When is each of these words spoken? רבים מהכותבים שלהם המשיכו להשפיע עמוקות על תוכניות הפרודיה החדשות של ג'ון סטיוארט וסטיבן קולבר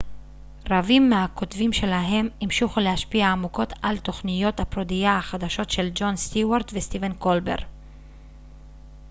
רבים 0.69 1.09
מהכותבים 1.09 1.73
שלהם 1.73 2.29
המשיכו 2.41 2.79
להשפיע 2.79 3.27
עמוקות 3.27 3.73
על 3.81 3.97
תוכניות 3.99 4.59
הפרודיה 4.59 5.17
החדשות 5.17 5.69
של 5.69 5.89
ג'ון 5.95 6.15
סטיוארט 6.15 6.71
וסטיבן 6.73 7.13
קולבר 7.13 7.55